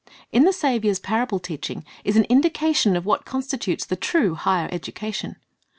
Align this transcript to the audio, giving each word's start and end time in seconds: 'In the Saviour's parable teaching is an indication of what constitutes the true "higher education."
'In 0.33 0.45
the 0.45 0.51
Saviour's 0.51 0.97
parable 0.97 1.37
teaching 1.37 1.85
is 2.03 2.17
an 2.17 2.23
indication 2.23 2.95
of 2.95 3.05
what 3.05 3.23
constitutes 3.23 3.85
the 3.85 3.95
true 3.95 4.33
"higher 4.33 4.67
education." 4.71 5.35